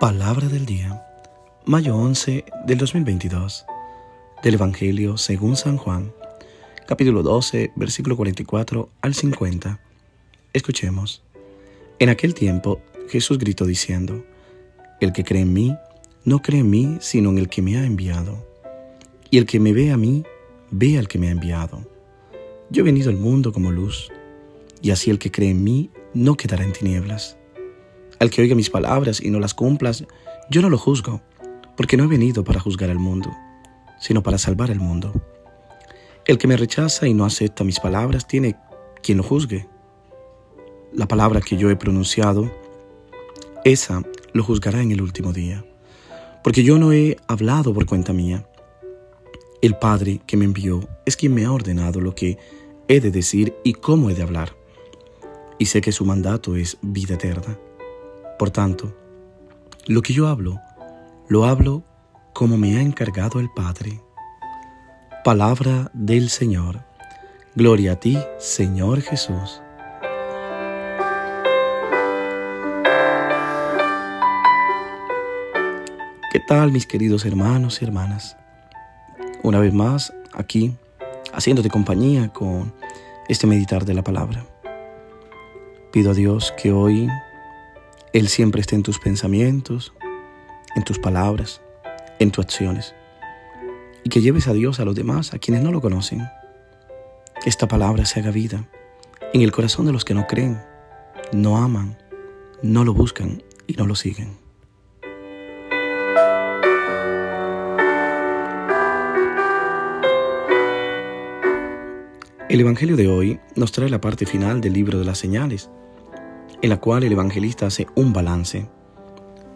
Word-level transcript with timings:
Palabra 0.00 0.48
del 0.48 0.64
día, 0.64 1.06
mayo 1.66 1.94
11 1.94 2.46
del 2.64 2.78
2022, 2.78 3.66
del 4.42 4.54
Evangelio 4.54 5.18
según 5.18 5.56
San 5.56 5.76
Juan, 5.76 6.10
capítulo 6.86 7.22
12, 7.22 7.72
versículo 7.76 8.16
44 8.16 8.88
al 9.02 9.14
50. 9.14 9.78
Escuchemos. 10.54 11.22
En 11.98 12.08
aquel 12.08 12.32
tiempo 12.32 12.80
Jesús 13.10 13.36
gritó 13.36 13.66
diciendo, 13.66 14.24
El 15.02 15.12
que 15.12 15.22
cree 15.22 15.42
en 15.42 15.52
mí, 15.52 15.76
no 16.24 16.40
cree 16.40 16.60
en 16.60 16.70
mí, 16.70 16.96
sino 17.00 17.28
en 17.28 17.36
el 17.36 17.50
que 17.50 17.60
me 17.60 17.76
ha 17.76 17.84
enviado. 17.84 18.42
Y 19.28 19.36
el 19.36 19.44
que 19.44 19.60
me 19.60 19.74
ve 19.74 19.90
a 19.90 19.98
mí, 19.98 20.24
ve 20.70 20.98
al 20.98 21.08
que 21.08 21.18
me 21.18 21.28
ha 21.28 21.32
enviado. 21.32 21.86
Yo 22.70 22.80
he 22.80 22.86
venido 22.86 23.10
al 23.10 23.18
mundo 23.18 23.52
como 23.52 23.70
luz, 23.70 24.10
y 24.80 24.92
así 24.92 25.10
el 25.10 25.18
que 25.18 25.30
cree 25.30 25.50
en 25.50 25.62
mí 25.62 25.90
no 26.14 26.38
quedará 26.38 26.64
en 26.64 26.72
tinieblas. 26.72 27.36
Al 28.20 28.28
que 28.28 28.42
oiga 28.42 28.54
mis 28.54 28.68
palabras 28.68 29.22
y 29.22 29.30
no 29.30 29.40
las 29.40 29.54
cumplas, 29.54 30.04
yo 30.50 30.60
no 30.60 30.68
lo 30.68 30.76
juzgo, 30.76 31.22
porque 31.74 31.96
no 31.96 32.04
he 32.04 32.06
venido 32.06 32.44
para 32.44 32.60
juzgar 32.60 32.90
al 32.90 32.98
mundo, 32.98 33.34
sino 33.98 34.22
para 34.22 34.36
salvar 34.36 34.70
al 34.70 34.78
mundo. 34.78 35.14
El 36.26 36.36
que 36.36 36.46
me 36.46 36.58
rechaza 36.58 37.08
y 37.08 37.14
no 37.14 37.24
acepta 37.24 37.64
mis 37.64 37.80
palabras 37.80 38.28
tiene 38.28 38.56
quien 39.02 39.16
lo 39.16 39.24
juzgue. 39.24 39.66
La 40.92 41.08
palabra 41.08 41.40
que 41.40 41.56
yo 41.56 41.70
he 41.70 41.76
pronunciado, 41.76 42.52
esa 43.64 44.02
lo 44.34 44.44
juzgará 44.44 44.82
en 44.82 44.92
el 44.92 45.00
último 45.00 45.32
día, 45.32 45.64
porque 46.44 46.62
yo 46.62 46.78
no 46.78 46.92
he 46.92 47.16
hablado 47.26 47.72
por 47.72 47.86
cuenta 47.86 48.12
mía. 48.12 48.46
El 49.62 49.76
Padre 49.76 50.20
que 50.26 50.36
me 50.36 50.44
envió 50.44 50.86
es 51.06 51.16
quien 51.16 51.32
me 51.32 51.46
ha 51.46 51.52
ordenado 51.52 52.02
lo 52.02 52.14
que 52.14 52.36
he 52.86 53.00
de 53.00 53.10
decir 53.10 53.54
y 53.64 53.72
cómo 53.72 54.10
he 54.10 54.14
de 54.14 54.22
hablar. 54.22 54.54
Y 55.58 55.66
sé 55.66 55.80
que 55.80 55.92
su 55.92 56.04
mandato 56.04 56.54
es 56.54 56.76
vida 56.82 57.14
eterna. 57.14 57.56
Por 58.40 58.50
tanto, 58.50 58.96
lo 59.86 60.00
que 60.00 60.14
yo 60.14 60.26
hablo, 60.26 60.58
lo 61.28 61.44
hablo 61.44 61.84
como 62.32 62.56
me 62.56 62.78
ha 62.78 62.80
encargado 62.80 63.38
el 63.38 63.50
Padre. 63.50 64.00
Palabra 65.22 65.90
del 65.92 66.30
Señor. 66.30 66.80
Gloria 67.54 67.92
a 67.92 67.96
ti, 67.96 68.18
Señor 68.38 69.02
Jesús. 69.02 69.60
¿Qué 76.32 76.40
tal 76.48 76.72
mis 76.72 76.86
queridos 76.86 77.26
hermanos 77.26 77.82
y 77.82 77.84
hermanas? 77.84 78.38
Una 79.42 79.60
vez 79.60 79.74
más, 79.74 80.14
aquí, 80.32 80.74
haciéndote 81.34 81.68
compañía 81.68 82.32
con 82.32 82.72
este 83.28 83.46
meditar 83.46 83.84
de 83.84 83.92
la 83.92 84.02
palabra. 84.02 84.46
Pido 85.92 86.12
a 86.12 86.14
Dios 86.14 86.54
que 86.56 86.72
hoy 86.72 87.06
él 88.12 88.28
siempre 88.28 88.60
está 88.60 88.74
en 88.74 88.82
tus 88.82 88.98
pensamientos, 88.98 89.92
en 90.74 90.82
tus 90.82 90.98
palabras, 90.98 91.60
en 92.18 92.32
tus 92.32 92.44
acciones. 92.44 92.94
Y 94.02 94.08
que 94.08 94.20
lleves 94.20 94.48
a 94.48 94.52
Dios 94.52 94.80
a 94.80 94.84
los 94.84 94.96
demás, 94.96 95.32
a 95.32 95.38
quienes 95.38 95.62
no 95.62 95.70
lo 95.70 95.80
conocen. 95.80 96.26
Esta 97.44 97.68
palabra 97.68 98.04
se 98.04 98.20
haga 98.20 98.32
vida 98.32 98.68
en 99.32 99.42
el 99.42 99.52
corazón 99.52 99.86
de 99.86 99.92
los 99.92 100.04
que 100.04 100.14
no 100.14 100.26
creen, 100.26 100.60
no 101.32 101.58
aman, 101.58 101.96
no 102.62 102.84
lo 102.84 102.94
buscan 102.94 103.42
y 103.68 103.74
no 103.74 103.86
lo 103.86 103.94
siguen. 103.94 104.38
El 112.48 112.60
Evangelio 112.60 112.96
de 112.96 113.06
hoy 113.06 113.38
nos 113.54 113.70
trae 113.70 113.88
la 113.88 114.00
parte 114.00 114.26
final 114.26 114.60
del 114.60 114.72
libro 114.72 114.98
de 114.98 115.04
las 115.04 115.18
señales 115.18 115.70
en 116.62 116.70
la 116.70 116.80
cual 116.80 117.04
el 117.04 117.12
evangelista 117.12 117.66
hace 117.66 117.86
un 117.94 118.12
balance. 118.12 118.68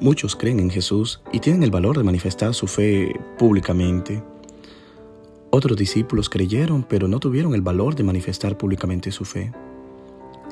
Muchos 0.00 0.36
creen 0.36 0.60
en 0.60 0.70
Jesús 0.70 1.20
y 1.32 1.40
tienen 1.40 1.62
el 1.62 1.70
valor 1.70 1.96
de 1.96 2.04
manifestar 2.04 2.54
su 2.54 2.66
fe 2.66 3.12
públicamente. 3.38 4.22
Otros 5.50 5.76
discípulos 5.76 6.28
creyeron, 6.28 6.82
pero 6.82 7.08
no 7.08 7.20
tuvieron 7.20 7.54
el 7.54 7.60
valor 7.60 7.94
de 7.94 8.04
manifestar 8.04 8.56
públicamente 8.56 9.12
su 9.12 9.24
fe. 9.24 9.52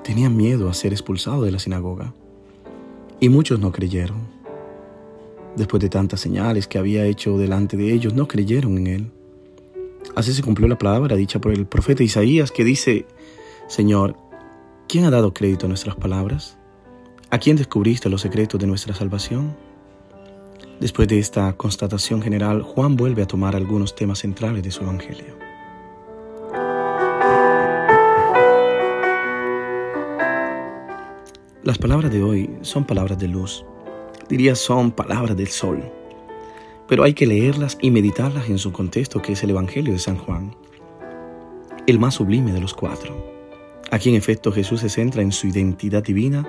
Tenían 0.04 0.36
miedo 0.36 0.68
a 0.68 0.74
ser 0.74 0.92
expulsados 0.92 1.44
de 1.44 1.52
la 1.52 1.58
sinagoga. 1.58 2.14
Y 3.18 3.28
muchos 3.28 3.58
no 3.60 3.72
creyeron. 3.72 4.18
Después 5.56 5.80
de 5.80 5.88
tantas 5.88 6.20
señales 6.20 6.66
que 6.66 6.78
había 6.78 7.04
hecho 7.06 7.38
delante 7.38 7.76
de 7.76 7.92
ellos, 7.92 8.14
no 8.14 8.28
creyeron 8.28 8.78
en 8.78 8.86
él. 8.86 9.10
Así 10.14 10.32
se 10.32 10.42
cumplió 10.42 10.68
la 10.68 10.78
palabra 10.78 11.16
dicha 11.16 11.40
por 11.40 11.52
el 11.52 11.66
profeta 11.66 12.02
Isaías 12.02 12.50
que 12.50 12.64
dice, 12.64 13.06
Señor, 13.68 14.16
¿Quién 14.90 15.04
ha 15.04 15.10
dado 15.12 15.32
crédito 15.32 15.66
a 15.66 15.68
nuestras 15.68 15.94
palabras? 15.94 16.58
¿A 17.30 17.38
quién 17.38 17.54
descubriste 17.56 18.08
los 18.08 18.22
secretos 18.22 18.58
de 18.58 18.66
nuestra 18.66 18.92
salvación? 18.92 19.56
Después 20.80 21.06
de 21.06 21.20
esta 21.20 21.52
constatación 21.52 22.20
general, 22.20 22.62
Juan 22.62 22.96
vuelve 22.96 23.22
a 23.22 23.26
tomar 23.28 23.54
algunos 23.54 23.94
temas 23.94 24.18
centrales 24.18 24.64
de 24.64 24.72
su 24.72 24.82
Evangelio. 24.82 25.38
Las 31.62 31.78
palabras 31.78 32.10
de 32.10 32.24
hoy 32.24 32.50
son 32.62 32.84
palabras 32.84 33.16
de 33.16 33.28
luz, 33.28 33.64
diría 34.28 34.56
son 34.56 34.90
palabras 34.90 35.36
del 35.36 35.46
sol, 35.46 35.84
pero 36.88 37.04
hay 37.04 37.14
que 37.14 37.28
leerlas 37.28 37.78
y 37.80 37.92
meditarlas 37.92 38.48
en 38.48 38.58
su 38.58 38.72
contexto 38.72 39.22
que 39.22 39.34
es 39.34 39.44
el 39.44 39.50
Evangelio 39.50 39.92
de 39.92 40.00
San 40.00 40.16
Juan, 40.16 40.56
el 41.86 42.00
más 42.00 42.14
sublime 42.14 42.52
de 42.52 42.60
los 42.60 42.74
cuatro. 42.74 43.39
Aquí 43.90 44.08
en 44.08 44.14
efecto 44.14 44.52
Jesús 44.52 44.80
se 44.80 44.88
centra 44.88 45.22
en 45.22 45.32
su 45.32 45.48
identidad 45.48 46.04
divina 46.04 46.46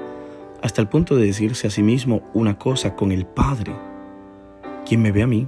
hasta 0.61 0.79
el 0.79 0.87
punto 0.87 1.15
de 1.15 1.25
decirse 1.25 1.65
a 1.65 1.71
sí 1.71 1.81
mismo 1.81 2.21
una 2.33 2.59
cosa 2.59 2.95
con 2.95 3.11
el 3.11 3.25
Padre. 3.25 3.75
Quien 4.85 5.01
me 5.01 5.11
ve 5.11 5.23
a 5.23 5.27
mí, 5.27 5.47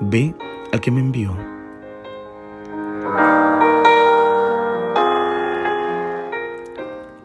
ve 0.00 0.34
al 0.72 0.80
que 0.80 0.90
me 0.90 1.00
envió. 1.00 1.34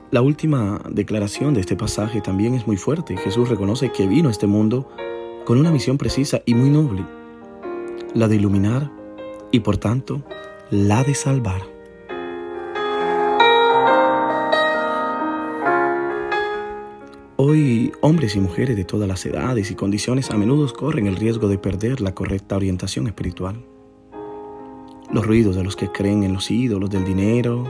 La 0.09 0.21
última 0.21 0.81
declaración 0.89 1.53
de 1.53 1.59
este 1.59 1.75
pasaje 1.75 2.21
también 2.21 2.53
es 2.53 2.65
muy 2.65 2.77
fuerte. 2.77 3.17
Jesús 3.17 3.49
reconoce 3.49 3.91
que 3.91 4.07
vino 4.07 4.29
a 4.29 4.31
este 4.31 4.47
mundo 4.47 4.89
con 5.43 5.59
una 5.59 5.69
misión 5.69 5.97
precisa 5.97 6.41
y 6.45 6.53
muy 6.53 6.69
noble, 6.69 7.05
la 8.13 8.29
de 8.29 8.37
iluminar 8.37 8.89
y 9.51 9.59
por 9.59 9.77
tanto 9.77 10.23
la 10.71 11.03
de 11.03 11.13
salvar. 11.13 11.76
Hombres 18.07 18.37
y 18.37 18.39
mujeres 18.39 18.77
de 18.77 18.85
todas 18.85 19.05
las 19.05 19.25
edades 19.25 19.69
y 19.69 19.75
condiciones 19.75 20.31
a 20.31 20.37
menudo 20.37 20.71
corren 20.71 21.07
el 21.07 21.17
riesgo 21.17 21.49
de 21.49 21.57
perder 21.57 21.99
la 21.99 22.15
correcta 22.15 22.55
orientación 22.55 23.05
espiritual. 23.07 23.65
Los 25.11 25.25
ruidos 25.25 25.57
de 25.57 25.63
los 25.65 25.75
que 25.75 25.91
creen 25.91 26.23
en 26.23 26.31
los 26.31 26.49
ídolos 26.49 26.89
del 26.89 27.03
dinero, 27.03 27.65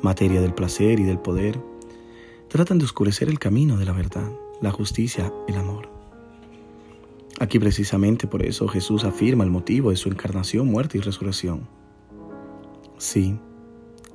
materia 0.00 0.40
del 0.40 0.54
placer 0.54 0.98
y 1.00 1.02
del 1.02 1.18
poder, 1.18 1.60
tratan 2.48 2.78
de 2.78 2.86
oscurecer 2.86 3.28
el 3.28 3.38
camino 3.38 3.76
de 3.76 3.84
la 3.84 3.92
verdad, 3.92 4.32
la 4.62 4.70
justicia, 4.70 5.30
el 5.46 5.56
amor. 5.56 5.90
Aquí 7.38 7.58
precisamente 7.58 8.26
por 8.26 8.42
eso 8.46 8.68
Jesús 8.68 9.04
afirma 9.04 9.44
el 9.44 9.50
motivo 9.50 9.90
de 9.90 9.96
su 9.96 10.08
encarnación, 10.08 10.66
muerte 10.66 10.96
y 10.96 11.02
resurrección. 11.02 11.68
Sí, 12.96 13.38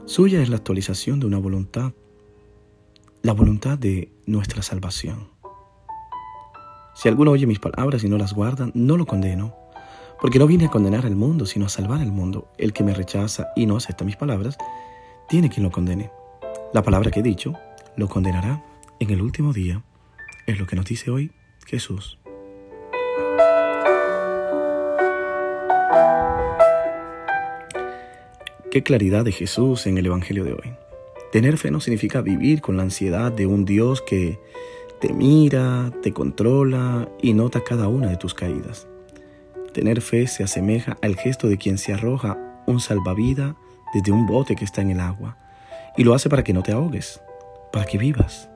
suya 0.05 0.41
es 0.41 0.49
la 0.49 0.55
actualización 0.55 1.19
de 1.19 1.27
una 1.27 1.37
voluntad 1.37 1.93
la 3.27 3.33
voluntad 3.33 3.77
de 3.77 4.09
nuestra 4.25 4.61
salvación. 4.61 5.27
Si 6.95 7.09
alguno 7.09 7.31
oye 7.31 7.45
mis 7.45 7.59
palabras 7.59 8.01
y 8.05 8.07
no 8.07 8.17
las 8.17 8.33
guarda, 8.33 8.69
no 8.73 8.95
lo 8.95 9.05
condeno, 9.05 9.53
porque 10.21 10.39
no 10.39 10.47
vine 10.47 10.67
a 10.67 10.69
condenar 10.69 11.05
al 11.05 11.17
mundo, 11.17 11.45
sino 11.45 11.65
a 11.65 11.69
salvar 11.69 11.99
al 11.99 12.13
mundo. 12.13 12.49
El 12.57 12.71
que 12.71 12.85
me 12.85 12.93
rechaza 12.93 13.47
y 13.53 13.65
no 13.65 13.75
acepta 13.75 14.05
mis 14.05 14.15
palabras, 14.15 14.57
tiene 15.27 15.49
quien 15.49 15.63
lo 15.65 15.71
condene. 15.71 16.09
La 16.73 16.83
palabra 16.83 17.11
que 17.11 17.19
he 17.19 17.23
dicho 17.23 17.53
lo 17.97 18.07
condenará 18.07 18.63
en 18.97 19.09
el 19.09 19.21
último 19.21 19.51
día. 19.51 19.83
Es 20.45 20.57
lo 20.57 20.65
que 20.65 20.77
nos 20.77 20.85
dice 20.85 21.11
hoy 21.11 21.33
Jesús. 21.65 22.19
Qué 28.71 28.83
claridad 28.83 29.25
de 29.25 29.33
Jesús 29.33 29.85
en 29.85 29.97
el 29.97 30.05
Evangelio 30.05 30.45
de 30.45 30.53
hoy. 30.53 30.86
Tener 31.31 31.57
fe 31.57 31.71
no 31.71 31.79
significa 31.79 32.21
vivir 32.21 32.61
con 32.61 32.77
la 32.77 32.83
ansiedad 32.83 33.31
de 33.31 33.45
un 33.45 33.65
Dios 33.65 34.01
que 34.01 34.39
te 35.01 35.11
mira, 35.13 35.91
te 36.01 36.13
controla 36.13 37.09
y 37.21 37.33
nota 37.33 37.63
cada 37.63 37.87
una 37.87 38.07
de 38.07 38.17
tus 38.17 38.33
caídas. 38.33 38.87
Tener 39.73 40.01
fe 40.01 40.25
se 40.27 40.43
asemeja 40.43 40.97
al 41.01 41.15
gesto 41.15 41.47
de 41.47 41.57
quien 41.57 41.77
se 41.77 41.93
arroja 41.93 42.63
un 42.65 42.79
salvavidas 42.79 43.55
desde 43.93 44.11
un 44.11 44.25
bote 44.25 44.55
que 44.55 44.65
está 44.65 44.81
en 44.81 44.91
el 44.91 44.99
agua 44.99 45.37
y 45.97 46.03
lo 46.03 46.13
hace 46.13 46.29
para 46.29 46.43
que 46.43 46.53
no 46.53 46.63
te 46.63 46.71
ahogues, 46.71 47.21
para 47.71 47.85
que 47.85 47.97
vivas. 47.97 48.49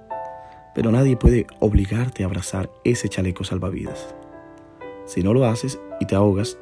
Pero 0.73 0.91
nadie 0.91 1.17
puede 1.17 1.47
obligarte 1.59 2.23
a 2.23 2.27
abrazar 2.27 2.69
ese 2.85 3.09
chaleco 3.09 3.43
salvavidas. 3.43 4.15
Si 5.05 5.21
no 5.23 5.33
lo 5.33 5.45
haces 5.45 5.77
y 5.99 6.05
te 6.05 6.15
ahogas, 6.15 6.57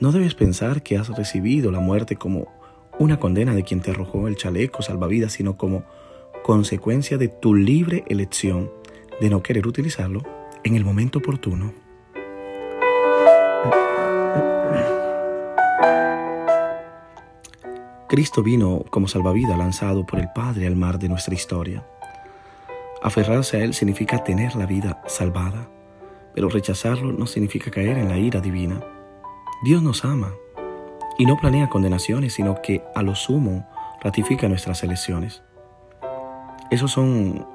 no 0.00 0.10
debes 0.10 0.34
pensar 0.34 0.82
que 0.82 0.98
has 0.98 1.08
recibido 1.08 1.70
la 1.70 1.80
muerte 1.80 2.16
como 2.16 2.57
una 2.98 3.18
condena 3.18 3.54
de 3.54 3.62
quien 3.62 3.80
te 3.80 3.90
arrojó 3.90 4.28
el 4.28 4.36
chaleco 4.36 4.82
salvavidas, 4.82 5.32
sino 5.32 5.56
como 5.56 5.84
consecuencia 6.42 7.18
de 7.18 7.28
tu 7.28 7.54
libre 7.54 8.04
elección 8.08 8.70
de 9.20 9.30
no 9.30 9.42
querer 9.42 9.66
utilizarlo 9.66 10.22
en 10.64 10.74
el 10.74 10.84
momento 10.84 11.18
oportuno. 11.18 11.72
Cristo 18.08 18.42
vino 18.42 18.84
como 18.90 19.06
salvavidas 19.06 19.58
lanzado 19.58 20.06
por 20.06 20.18
el 20.18 20.28
Padre 20.34 20.66
al 20.66 20.76
mar 20.76 20.98
de 20.98 21.08
nuestra 21.08 21.34
historia. 21.34 21.86
Aferrarse 23.02 23.58
a 23.58 23.64
Él 23.64 23.74
significa 23.74 24.24
tener 24.24 24.56
la 24.56 24.66
vida 24.66 25.02
salvada, 25.06 25.68
pero 26.34 26.48
rechazarlo 26.48 27.12
no 27.12 27.26
significa 27.26 27.70
caer 27.70 27.98
en 27.98 28.08
la 28.08 28.18
ira 28.18 28.40
divina. 28.40 28.80
Dios 29.62 29.82
nos 29.82 30.04
ama 30.04 30.32
y 31.18 31.26
no 31.26 31.36
planea 31.36 31.68
condenaciones, 31.68 32.32
sino 32.32 32.62
que 32.62 32.82
a 32.94 33.02
lo 33.02 33.14
sumo 33.14 33.68
ratifica 34.00 34.48
nuestras 34.48 34.82
elecciones. 34.84 35.42
Esos 36.70 36.92
son 36.92 37.46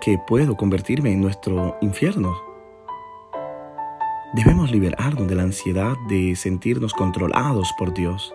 que 0.00 0.18
puedo 0.18 0.56
convertirme 0.56 1.12
en 1.12 1.20
nuestro 1.20 1.76
infierno. 1.80 2.36
Debemos 4.34 4.70
liberarnos 4.70 5.26
de 5.26 5.34
la 5.34 5.42
ansiedad 5.42 5.94
de 6.08 6.36
sentirnos 6.36 6.92
controlados 6.92 7.72
por 7.78 7.94
Dios. 7.94 8.34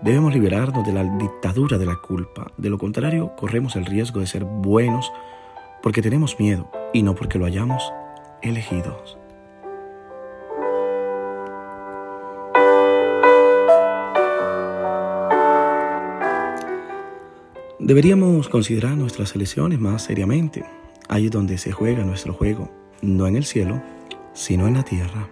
Debemos 0.00 0.32
liberarnos 0.32 0.86
de 0.86 0.92
la 0.92 1.04
dictadura 1.04 1.76
de 1.76 1.86
la 1.86 1.96
culpa. 1.96 2.50
De 2.56 2.70
lo 2.70 2.78
contrario, 2.78 3.32
corremos 3.36 3.76
el 3.76 3.84
riesgo 3.84 4.20
de 4.20 4.26
ser 4.26 4.44
buenos 4.44 5.12
porque 5.82 6.02
tenemos 6.02 6.38
miedo 6.40 6.70
y 6.92 7.02
no 7.02 7.14
porque 7.14 7.38
lo 7.38 7.44
hayamos 7.44 7.92
elegido. 8.40 9.17
Deberíamos 17.88 18.50
considerar 18.50 18.98
nuestras 18.98 19.34
elecciones 19.34 19.80
más 19.80 20.02
seriamente. 20.02 20.62
Ahí 21.08 21.24
es 21.24 21.30
donde 21.30 21.56
se 21.56 21.72
juega 21.72 22.04
nuestro 22.04 22.34
juego, 22.34 22.70
no 23.00 23.26
en 23.26 23.34
el 23.34 23.46
cielo, 23.46 23.82
sino 24.34 24.68
en 24.68 24.74
la 24.74 24.82
tierra. 24.82 25.30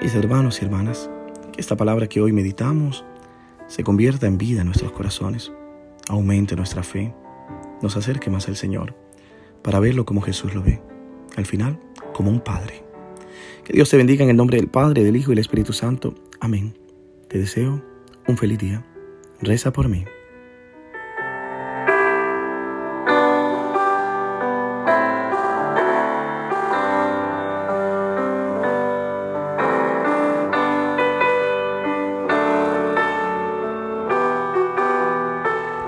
Mis 0.00 0.14
hermanos 0.14 0.62
y 0.62 0.64
hermanas, 0.64 1.10
que 1.52 1.60
esta 1.60 1.76
palabra 1.76 2.06
que 2.06 2.20
hoy 2.20 2.30
meditamos 2.30 3.04
se 3.66 3.82
convierta 3.82 4.28
en 4.28 4.38
vida 4.38 4.60
en 4.60 4.66
nuestros 4.68 4.92
corazones, 4.92 5.50
aumente 6.08 6.54
nuestra 6.54 6.84
fe, 6.84 7.12
nos 7.82 7.96
acerque 7.96 8.30
más 8.30 8.46
al 8.46 8.54
Señor, 8.54 8.94
para 9.60 9.80
verlo 9.80 10.04
como 10.04 10.20
Jesús 10.20 10.54
lo 10.54 10.62
ve, 10.62 10.80
al 11.36 11.46
final 11.46 11.80
como 12.14 12.30
un 12.30 12.42
Padre. 12.42 12.84
Que 13.64 13.72
Dios 13.72 13.90
te 13.90 13.96
bendiga 13.96 14.22
en 14.22 14.30
el 14.30 14.36
nombre 14.36 14.58
del 14.58 14.68
Padre, 14.68 15.02
del 15.02 15.16
Hijo 15.16 15.32
y 15.32 15.34
del 15.34 15.40
Espíritu 15.40 15.72
Santo. 15.72 16.14
Amén. 16.38 16.74
Te 17.32 17.38
deseo 17.38 17.82
un 18.28 18.36
feliz 18.36 18.58
día. 18.58 18.84
Reza 19.40 19.72
por 19.72 19.88
mí. 19.88 20.04